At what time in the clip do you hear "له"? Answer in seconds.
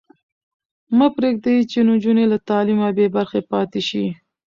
2.31-2.37